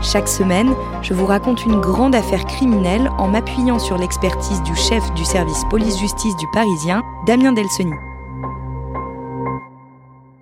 [0.00, 5.02] Chaque semaine, je vous raconte une grande affaire criminelle en m'appuyant sur l'expertise du chef
[5.14, 7.92] du service police-justice du Parisien, Damien Delseny.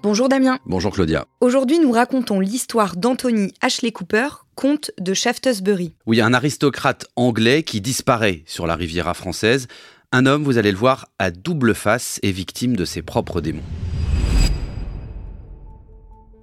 [0.02, 0.58] Bonjour Damien.
[0.66, 1.24] Bonjour Claudia.
[1.40, 5.94] Aujourd'hui, nous racontons l'histoire d'Anthony Ashley Cooper, comte de Shaftesbury.
[6.04, 9.68] Oui, un aristocrate anglais qui disparaît sur la Riviera française.
[10.12, 13.62] Un homme, vous allez le voir, à double face et victime de ses propres démons.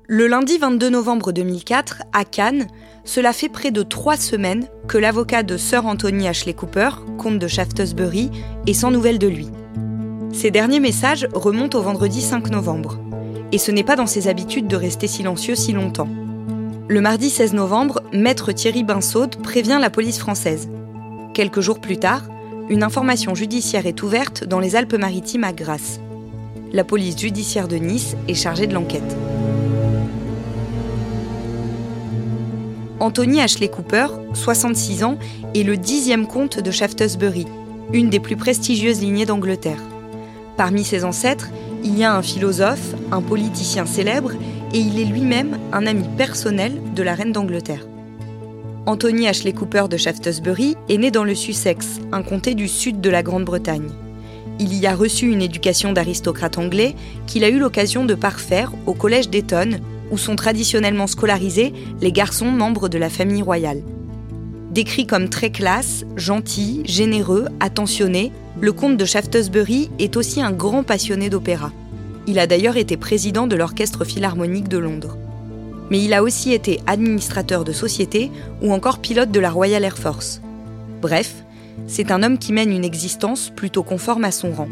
[0.08, 2.68] Le lundi 22 novembre 2004, à Cannes,
[3.06, 7.48] cela fait près de trois semaines que l'avocat de Sir Anthony Ashley Cooper, comte de
[7.48, 8.30] Shaftesbury,
[8.68, 9.48] est sans nouvelles de lui.
[10.34, 13.00] Ses derniers messages remontent au vendredi 5 novembre.
[13.54, 16.10] Et ce n'est pas dans ses habitudes de rester silencieux si longtemps.
[16.90, 20.68] Le mardi 16 novembre, maître Thierry Binsaude prévient la police française.
[21.34, 22.24] Quelques jours plus tard,
[22.68, 26.02] une information judiciaire est ouverte dans les Alpes-Maritimes à Grasse.
[26.74, 29.16] La police judiciaire de Nice est chargée de l'enquête.
[33.04, 35.18] Anthony Ashley Cooper, 66 ans,
[35.54, 37.46] est le dixième comte de Shaftesbury,
[37.92, 39.84] une des plus prestigieuses lignées d'Angleterre.
[40.56, 41.50] Parmi ses ancêtres,
[41.84, 44.32] il y a un philosophe, un politicien célèbre,
[44.74, 47.86] et il est lui-même un ami personnel de la reine d'Angleterre.
[48.86, 53.10] Anthony Ashley Cooper de Shaftesbury est né dans le Sussex, un comté du sud de
[53.10, 53.90] la Grande-Bretagne.
[54.60, 56.96] Il y a reçu une éducation d'aristocrate anglais
[57.28, 59.82] qu'il a eu l'occasion de parfaire au collège d'Eton,
[60.14, 63.82] où sont traditionnellement scolarisés les garçons membres de la famille royale.
[64.70, 68.32] Décrit comme très classe, gentil, généreux, attentionné,
[68.62, 71.72] le comte de Shaftesbury est aussi un grand passionné d'opéra.
[72.28, 75.18] Il a d'ailleurs été président de l'Orchestre Philharmonique de Londres.
[75.90, 78.30] Mais il a aussi été administrateur de société
[78.62, 80.42] ou encore pilote de la Royal Air Force.
[81.02, 81.44] Bref,
[81.88, 84.70] c'est un homme qui mène une existence plutôt conforme à son rang.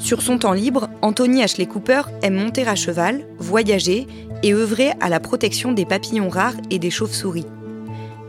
[0.00, 4.06] Sur son temps libre, Anthony Ashley Cooper aime monter à cheval, voyager
[4.42, 7.44] et œuvrer à la protection des papillons rares et des chauves-souris.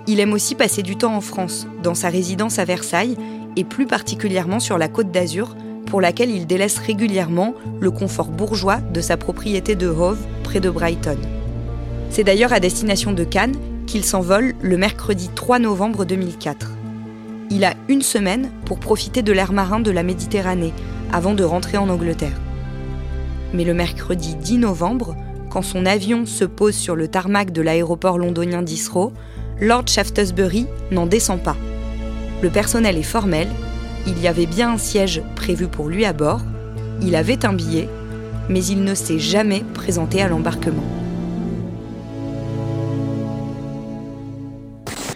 [0.05, 3.15] Il aime aussi passer du temps en France, dans sa résidence à Versailles,
[3.55, 5.55] et plus particulièrement sur la côte d'Azur,
[5.85, 10.69] pour laquelle il délaisse régulièrement le confort bourgeois de sa propriété de Hove, près de
[10.69, 11.17] Brighton.
[12.09, 13.55] C'est d'ailleurs à destination de Cannes
[13.87, 16.71] qu'il s'envole le mercredi 3 novembre 2004.
[17.49, 20.73] Il a une semaine pour profiter de l'air marin de la Méditerranée
[21.11, 22.39] avant de rentrer en Angleterre.
[23.53, 25.15] Mais le mercredi 10 novembre,
[25.49, 29.11] quand son avion se pose sur le tarmac de l'aéroport londonien d'Israël,
[29.59, 31.57] Lord Shaftesbury n'en descend pas.
[32.41, 33.47] Le personnel est formel,
[34.07, 36.41] il y avait bien un siège prévu pour lui à bord,
[37.01, 37.87] il avait un billet,
[38.49, 41.00] mais il ne s'est jamais présenté à l'embarquement.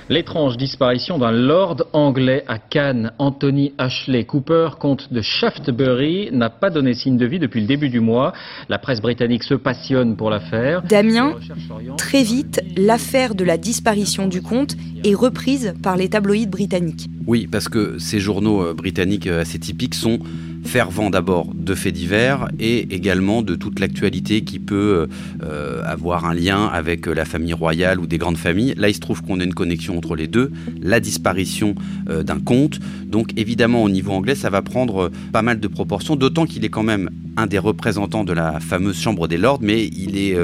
[0.08, 6.70] L'étrange disparition d'un lord anglais à Cannes, Anthony Ashley Cooper, comte de Shaftesbury, n'a pas
[6.70, 8.32] donné signe de vie depuis le début du mois.
[8.70, 10.84] La presse britannique se passionne pour l'affaire.
[10.84, 11.34] Damien.
[11.98, 17.08] Très vite, l'affaire de la disparition du comte est reprise par les tabloïds britanniques.
[17.26, 20.20] Oui, parce que ces journaux euh, britanniques euh, assez typiques sont
[20.66, 25.08] fervents d'abord de faits divers et également de toute l'actualité qui peut
[25.44, 28.74] euh, avoir un lien avec la famille royale ou des grandes familles.
[28.78, 31.76] Là, il se trouve qu'on a une connexion entre les deux, la disparition
[32.10, 32.80] euh, d'un comte.
[33.06, 36.66] Donc évidemment, au niveau anglais, ça va prendre euh, pas mal de proportions, d'autant qu'il
[36.66, 40.38] est quand même un des représentants de la fameuse Chambre des Lords, mais il est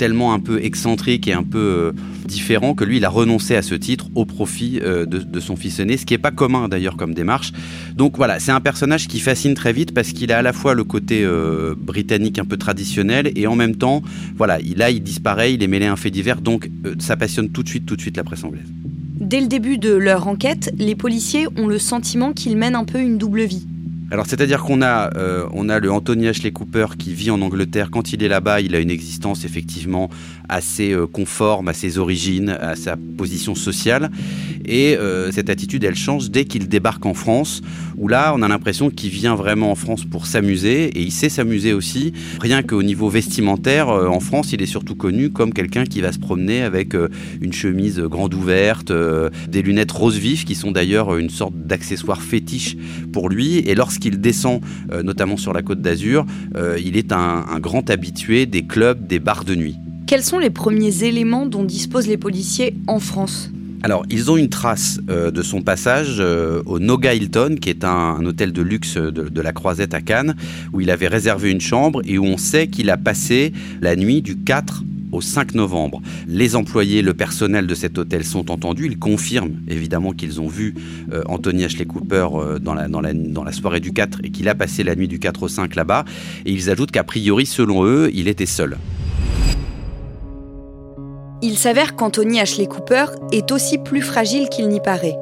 [0.00, 1.92] tellement un peu excentrique et un peu euh,
[2.24, 5.78] différent que lui, il a renoncé à ce titre au profit euh, de, son fils
[5.78, 7.52] aîné, ce qui n'est pas commun d'ailleurs comme démarche.
[7.96, 10.72] Donc voilà, c'est un personnage qui fascine très vite parce qu'il a à la fois
[10.72, 14.00] le côté euh, britannique un peu traditionnel et en même temps,
[14.38, 17.50] voilà, il, là, il disparaît, il est mêlé à un fait divers, donc ça passionne
[17.50, 18.72] tout de suite, tout de suite la presse anglaise.
[19.20, 23.00] Dès le début de leur enquête, les policiers ont le sentiment qu'ils mènent un peu
[23.00, 23.66] une double vie.
[24.12, 27.90] Alors c'est-à-dire qu'on a, euh, a le Anthony Ashley Cooper qui vit en Angleterre.
[27.92, 30.10] Quand il est là-bas, il a une existence effectivement
[30.48, 34.10] assez euh, conforme à ses origines, à sa position sociale.
[34.64, 37.62] Et euh, cette attitude, elle change dès qu'il débarque en France,
[37.96, 41.28] où là, on a l'impression qu'il vient vraiment en France pour s'amuser, et il sait
[41.28, 42.12] s'amuser aussi.
[42.40, 46.18] Rien qu'au niveau vestimentaire, en France, il est surtout connu comme quelqu'un qui va se
[46.18, 46.94] promener avec
[47.40, 48.92] une chemise grande ouverte,
[49.48, 52.76] des lunettes rose vif, qui sont d'ailleurs une sorte d'accessoire fétiche
[53.12, 53.58] pour lui.
[53.58, 54.60] Et lorsqu'il descend,
[55.04, 56.24] notamment sur la côte d'Azur,
[56.82, 59.76] il est un grand habitué des clubs, des bars de nuit.
[60.06, 63.50] Quels sont les premiers éléments dont disposent les policiers en France?
[63.82, 67.84] Alors, ils ont une trace euh, de son passage euh, au Noga Hilton, qui est
[67.84, 70.34] un, hôtel de luxe de, la Croisette à Cannes,
[70.72, 74.20] où il avait réservé une chambre et où on sait qu'il a passé la nuit
[74.20, 74.82] du 4
[75.12, 76.00] au 5 novembre.
[76.26, 78.86] Les employés, le personnel de cet hôtel sont entendus.
[78.86, 80.74] Ils confirment évidemment qu'ils ont vu
[81.12, 82.28] euh, Anthony Ashley Cooper
[82.60, 85.08] dans, la, dans, la, dans la soirée du 4 et qu'il a passé la nuit
[85.08, 86.04] du 4 au 5 là-bas.
[86.46, 88.78] Et ils ajoutent qu'a priori, selon eux, il était seul.
[91.42, 95.16] Il s'avère qu'Anthony Ashley Cooper est aussi plus fragile qu'il n'y paraît.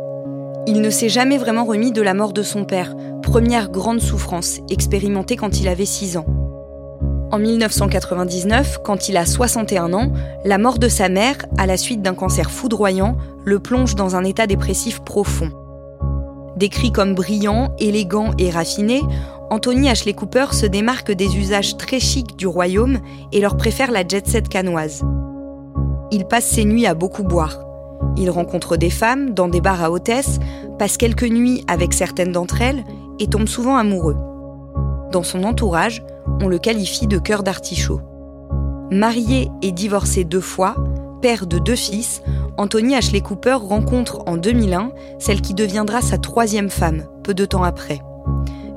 [0.67, 4.59] Il ne s'est jamais vraiment remis de la mort de son père, première grande souffrance
[4.69, 6.38] expérimentée quand il avait 6 ans.
[7.31, 10.13] En 1999, quand il a 61 ans,
[10.47, 14.25] la mort de sa mère, à la suite d'un cancer foudroyant, le plonge dans un
[14.25, 15.51] état dépressif profond.
[16.57, 19.03] Décrit comme brillant, élégant et raffiné,
[19.51, 22.99] Anthony Ashley Cooper se démarque des usages très chics du royaume
[23.33, 25.05] et leur préfère la jet-set canoise.
[26.11, 27.59] Il passe ses nuits à beaucoup boire.
[28.17, 30.39] Il rencontre des femmes dans des bars à hôtesse,
[30.79, 32.85] passe quelques nuits avec certaines d'entre elles
[33.19, 34.17] et tombe souvent amoureux.
[35.13, 36.03] Dans son entourage,
[36.41, 38.01] on le qualifie de cœur d'artichaut.
[38.91, 40.77] Marié et divorcé deux fois,
[41.21, 42.23] père de deux fils,
[42.57, 47.63] Anthony Ashley Cooper rencontre en 2001 celle qui deviendra sa troisième femme, peu de temps
[47.63, 48.01] après.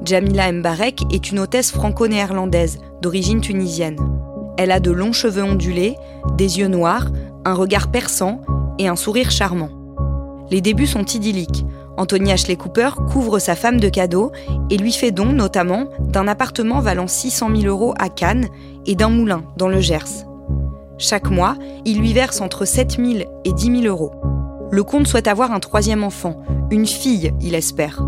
[0.04, 3.98] Jamila Mbarek est une hôtesse franco-néerlandaise d'origine tunisienne.
[4.58, 5.96] Elle a de longs cheveux ondulés,
[6.38, 7.08] des yeux noirs,
[7.46, 8.42] un regard perçant
[8.78, 9.70] et un sourire charmant.
[10.50, 11.66] Les débuts sont idylliques.
[11.98, 14.32] Anthony Ashley Cooper couvre sa femme de cadeaux
[14.70, 18.48] et lui fait don notamment d'un appartement valant 600 000 euros à Cannes
[18.86, 20.26] et d'un moulin dans le Gers.
[20.98, 21.56] Chaque mois,
[21.86, 24.12] il lui verse entre 7 000 et 10 000 euros.
[24.72, 28.02] Le comte souhaite avoir un troisième enfant, une fille, il espère.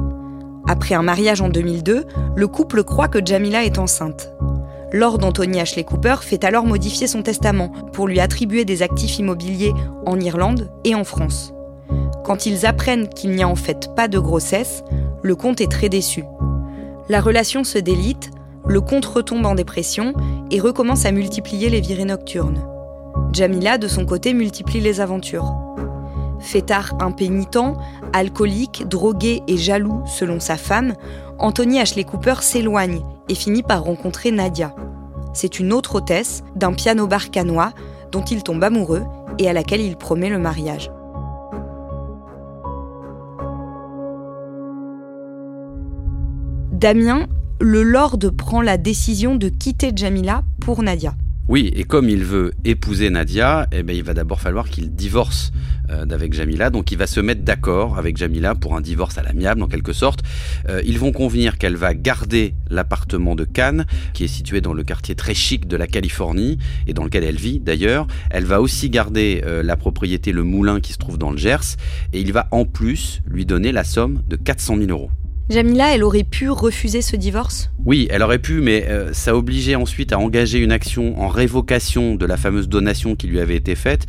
[0.67, 4.33] Après un mariage en 2002, le couple croit que Jamila est enceinte.
[4.93, 9.73] Lord Anthony Ashley Cooper fait alors modifier son testament pour lui attribuer des actifs immobiliers
[10.05, 11.51] en Irlande et en France.
[12.23, 14.83] Quand ils apprennent qu'il n'y a en fait pas de grossesse,
[15.21, 16.23] le comte est très déçu.
[17.09, 18.31] La relation se délite,
[18.65, 20.13] le comte retombe en dépression
[20.49, 22.65] et recommence à multiplier les virées nocturnes.
[23.33, 25.53] Jamila, de son côté, multiplie les aventures.
[26.39, 27.77] Fêtard impénitent,
[28.13, 30.93] alcoolique, drogué et jaloux selon sa femme,
[31.39, 34.73] Anthony Ashley Cooper s'éloigne et finit par rencontrer Nadia.
[35.33, 37.73] C'est une autre hôtesse d'un piano-bar canois
[38.11, 39.03] dont il tombe amoureux
[39.39, 40.91] et à laquelle il promet le mariage.
[46.83, 47.27] Damien,
[47.61, 51.15] le lord prend la décision de quitter Jamila pour Nadia.
[51.47, 55.53] Oui, et comme il veut épouser Nadia, eh ben, il va d'abord falloir qu'il divorce
[55.89, 56.69] euh, d'avec Jamila.
[56.69, 59.93] Donc il va se mettre d'accord avec Jamila pour un divorce à l'amiable en quelque
[59.93, 60.23] sorte.
[60.67, 64.83] Euh, ils vont convenir qu'elle va garder l'appartement de Cannes, qui est situé dans le
[64.83, 68.07] quartier très chic de la Californie et dans lequel elle vit d'ailleurs.
[68.29, 71.77] Elle va aussi garder euh, la propriété, le moulin qui se trouve dans le Gers,
[72.11, 75.11] et il va en plus lui donner la somme de 400 000 euros.
[75.49, 77.69] Jamila, elle aurait pu refuser ce divorce?
[77.85, 82.15] Oui, elle aurait pu, mais euh, ça obligeait ensuite à engager une action en révocation
[82.15, 84.07] de la fameuse donation qui lui avait été faite.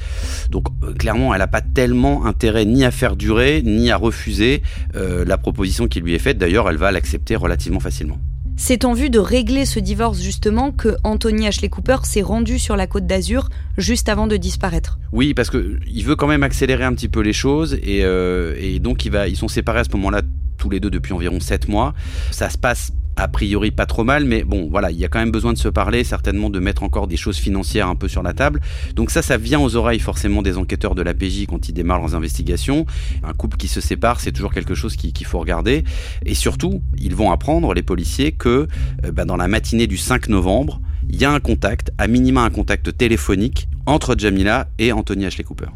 [0.51, 4.63] Donc euh, clairement, elle n'a pas tellement intérêt ni à faire durer, ni à refuser
[4.95, 6.39] euh, la proposition qui lui est faite.
[6.39, 8.21] D'ailleurs, elle va l'accepter relativement facilement.
[8.57, 12.77] C'est en vue de régler ce divorce justement que Anthony Ashley Cooper s'est rendu sur
[12.77, 15.01] la côte d'Azur juste avant de disparaître.
[15.11, 19.05] Oui, parce qu'il veut quand même accélérer un petit peu les choses et, et donc
[19.05, 20.23] il va, ils sont séparés à ce moment-là
[20.65, 21.93] tous les deux depuis environ 7 mois.
[22.31, 25.19] Ça se passe a priori pas trop mal, mais bon, voilà, il y a quand
[25.19, 28.23] même besoin de se parler, certainement de mettre encore des choses financières un peu sur
[28.23, 28.63] la table.
[28.97, 32.01] Donc ça, ça vient aux oreilles forcément des enquêteurs de la PJ quand ils démarrent
[32.01, 32.87] leurs investigations.
[33.23, 35.85] Un couple qui se sépare, c'est toujours quelque chose qu'il faut regarder.
[36.25, 38.67] Et surtout, ils vont apprendre, les policiers, que
[39.05, 40.81] euh, bah, dans la matinée du 5 novembre,
[41.11, 45.45] il y a un contact, à minima un contact téléphonique, entre Jamila et Anthony Ashley
[45.45, 45.67] Cooper.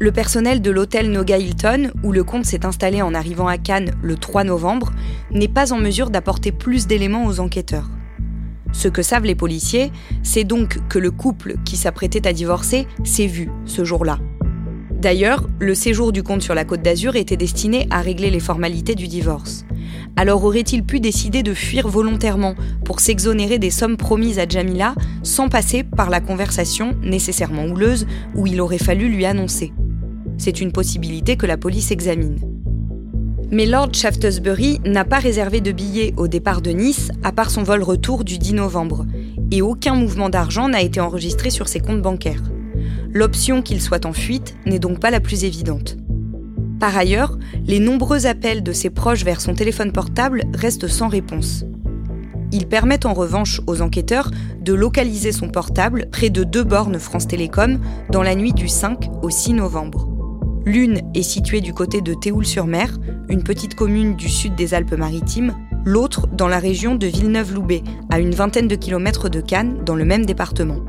[0.00, 3.90] Le personnel de l'hôtel Noga Hilton, où le comte s'est installé en arrivant à Cannes
[4.00, 4.92] le 3 novembre,
[5.32, 7.90] n'est pas en mesure d'apporter plus d'éléments aux enquêteurs.
[8.70, 9.90] Ce que savent les policiers,
[10.22, 14.20] c'est donc que le couple qui s'apprêtait à divorcer s'est vu ce jour-là.
[14.92, 18.94] D'ailleurs, le séjour du comte sur la côte d'Azur était destiné à régler les formalités
[18.94, 19.64] du divorce.
[20.14, 25.48] Alors aurait-il pu décider de fuir volontairement pour s'exonérer des sommes promises à Jamila sans
[25.48, 29.72] passer par la conversation nécessairement houleuse où il aurait fallu lui annoncer?
[30.38, 32.38] C'est une possibilité que la police examine.
[33.50, 37.62] Mais Lord Shaftesbury n'a pas réservé de billets au départ de Nice à part son
[37.62, 39.06] vol retour du 10 novembre,
[39.50, 42.42] et aucun mouvement d'argent n'a été enregistré sur ses comptes bancaires.
[43.12, 45.96] L'option qu'il soit en fuite n'est donc pas la plus évidente.
[46.78, 51.64] Par ailleurs, les nombreux appels de ses proches vers son téléphone portable restent sans réponse.
[52.52, 54.30] Ils permettent en revanche aux enquêteurs
[54.60, 57.80] de localiser son portable près de deux bornes France Télécom
[58.10, 60.07] dans la nuit du 5 au 6 novembre.
[60.68, 62.98] L'une est située du côté de Théoul-sur-Mer,
[63.30, 65.54] une petite commune du sud des Alpes-Maritimes,
[65.86, 70.04] l'autre dans la région de Villeneuve-Loubet, à une vingtaine de kilomètres de Cannes, dans le
[70.04, 70.80] même département.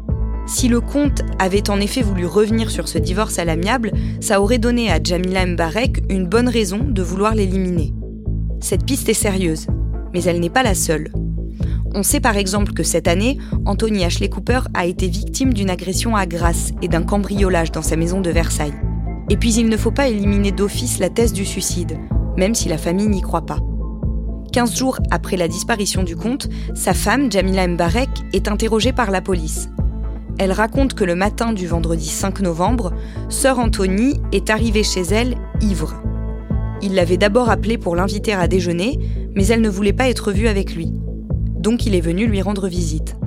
[0.47, 4.57] Si le comte avait en effet voulu revenir sur ce divorce à l'amiable, ça aurait
[4.57, 7.93] donné à Jamila Mbarek une bonne raison de vouloir l'éliminer.
[8.59, 9.67] Cette piste est sérieuse,
[10.13, 11.09] mais elle n'est pas la seule.
[11.95, 16.17] On sait par exemple que cette année, Anthony Ashley Cooper a été victime d'une agression
[16.17, 18.73] à Grasse et d'un cambriolage dans sa maison de Versailles.
[19.29, 21.97] Et puis il ne faut pas éliminer d'office la thèse du suicide,
[22.37, 23.59] même si la famille n'y croit pas.
[24.53, 29.21] 15 jours après la disparition du comte, sa femme, Jamila Mbarek, est interrogée par la
[29.21, 29.69] police
[30.39, 32.93] elle raconte que le matin du vendredi 5 novembre,
[33.27, 36.01] sœur Anthony est arrivée chez elle ivre.
[36.81, 38.97] Il l'avait d'abord appelée pour l'inviter à déjeuner,
[39.35, 40.93] mais elle ne voulait pas être vue avec lui.
[41.57, 43.17] Donc il est venu lui rendre visite.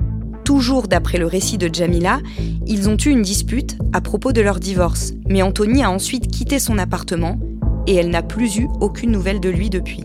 [0.43, 2.19] Toujours d'après le récit de Jamila,
[2.67, 6.59] ils ont eu une dispute à propos de leur divorce, mais Anthony a ensuite quitté
[6.59, 7.39] son appartement
[7.87, 10.03] et elle n'a plus eu aucune nouvelle de lui depuis.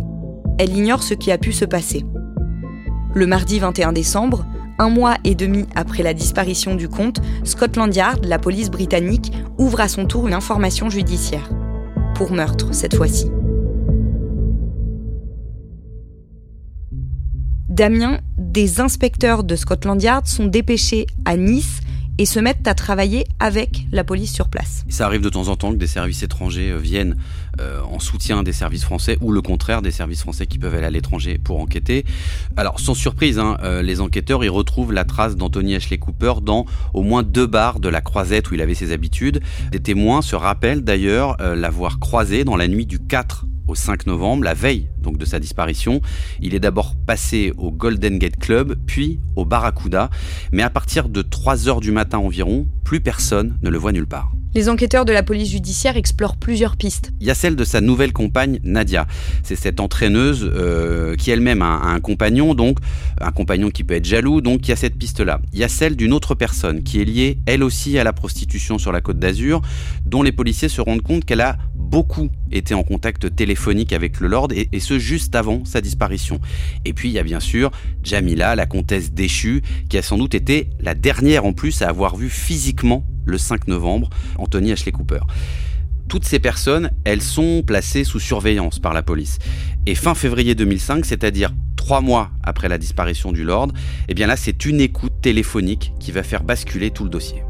[0.59, 2.05] Elle ignore ce qui a pu se passer.
[3.15, 4.47] Le mardi 21 décembre,
[4.79, 9.81] un mois et demi après la disparition du comte, Scotland Yard, la police britannique, ouvre
[9.81, 11.51] à son tour une information judiciaire.
[12.15, 13.31] Pour meurtre, cette fois-ci.
[17.69, 18.19] Damien,
[18.59, 21.79] des inspecteurs de Scotland Yard sont dépêchés à Nice
[22.19, 24.85] et se mettent à travailler avec la police sur place.
[24.89, 27.15] Ça arrive de temps en temps que des services étrangers euh, viennent
[27.61, 30.87] euh, en soutien des services français ou le contraire des services français qui peuvent aller
[30.87, 32.05] à l'étranger pour enquêter.
[32.57, 36.67] Alors sans surprise, hein, euh, les enquêteurs y retrouvent la trace d'Anthony Ashley Cooper dans
[36.95, 39.41] au moins deux bars de la Croisette où il avait ses habitudes.
[39.71, 44.45] Des témoins se rappellent d'ailleurs l'avoir croisé dans la nuit du 4 au 5 novembre,
[44.45, 46.01] la veille donc de sa disparition.
[46.41, 50.11] Il est d'abord passé au Golden Gate Club, puis au Barracuda,
[50.53, 54.07] mais à partir de 3 heures du matin environ, plus personne ne le voit nulle
[54.07, 54.33] part.
[54.55, 57.13] Les enquêteurs de la police judiciaire explorent plusieurs pistes.
[57.21, 59.07] Il y a celle de sa nouvelle compagne Nadia.
[59.43, 62.79] C'est cette entraîneuse euh, qui elle-même a, un compagnon, donc
[63.21, 65.41] un compagnon qui peut être jaloux, donc il y a cette piste-là.
[65.53, 68.79] Il y a celle d'une autre personne qui est liée elle aussi à la prostitution
[68.79, 69.61] sur la côte d'Azur,
[70.07, 74.29] dont les policiers se rendent compte qu'elle a beaucoup été en contact téléphonique avec le
[74.29, 76.41] Lord et, et, ce juste avant sa disparition.
[76.87, 77.71] Et puis il y a bien sûr
[78.03, 82.17] Jamila, la comtesse déchue, qui a sans doute été la dernière en plus à avoir
[82.17, 85.21] vu physiquement le 5 novembre Anthony Ashley Cooper.
[86.09, 89.39] Toutes ces personnes, elles sont placées sous surveillance par la police.
[89.87, 93.69] Et fin février 2005, c'est-à-dire trois mois après la disparition du Lord,
[94.09, 97.43] eh bien là, c'est une écoute téléphonique qui va faire basculer tout le dossier.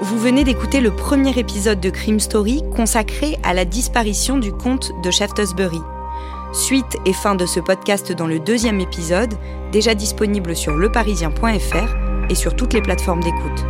[0.00, 4.92] Vous venez d'écouter le premier épisode de Crime Story consacré à la disparition du comte
[5.02, 5.80] de Shaftesbury.
[6.52, 9.34] Suite et fin de ce podcast dans le deuxième épisode,
[9.70, 13.64] déjà disponible sur leparisien.fr et sur toutes les plateformes d'écoute.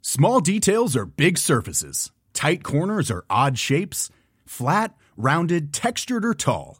[0.00, 2.10] Small details are big surfaces.
[2.32, 4.10] Tight corners are odd shapes.
[4.46, 6.78] Flat, rounded, textured or tall.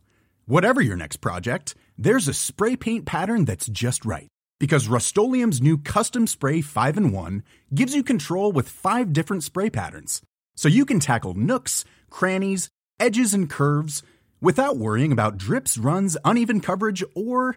[0.49, 4.29] Whatever your next project, there's a spray paint pattern that's just right.
[4.59, 7.43] Because Rust new Custom Spray 5 in 1
[7.75, 10.23] gives you control with five different spray patterns.
[10.57, 14.03] So you can tackle nooks, crannies, edges, and curves
[14.41, 17.55] without worrying about drips, runs, uneven coverage, or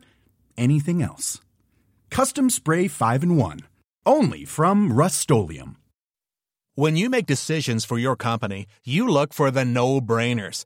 [0.57, 1.39] anything else.
[2.10, 3.60] Custom Spray 5 in 1.
[4.05, 5.31] Only from Rust
[6.75, 10.65] When you make decisions for your company, you look for the no brainers.